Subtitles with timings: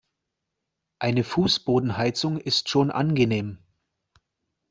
[0.99, 3.59] Eine Fußbodenheizung ist schon angenehm.